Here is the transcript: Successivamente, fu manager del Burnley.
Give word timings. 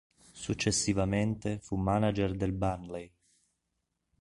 Successivamente, 0.31 1.59
fu 1.59 1.75
manager 1.75 2.35
del 2.35 2.53
Burnley. 2.53 3.13